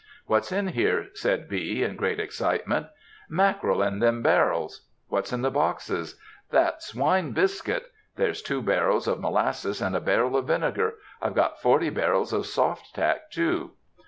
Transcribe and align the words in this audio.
"What's 0.25 0.51
in 0.51 0.69
here?" 0.69 1.09
said 1.13 1.47
B. 1.47 1.83
in 1.83 1.95
great 1.95 2.19
excitement. 2.19 2.87
"Mack'rel 3.29 3.83
in 3.83 3.99
them 3.99 4.23
barrels." 4.23 4.87
"What's 5.09 5.31
in 5.31 5.43
the 5.43 5.51
boxes!" 5.51 6.19
"That's 6.49 6.95
wine 6.95 7.33
biscuit. 7.33 7.85
There's 8.15 8.41
two 8.41 8.63
barrels 8.63 9.07
of 9.07 9.19
molasses 9.19 9.79
and 9.79 9.95
a 9.95 10.01
barrel 10.01 10.35
of 10.37 10.47
vinegar. 10.47 10.95
I've 11.21 11.35
got 11.35 11.61
forty 11.61 11.91
barrels 11.91 12.33
of 12.33 12.47
soft 12.47 12.95
tack, 12.95 13.29
too." 13.29 13.73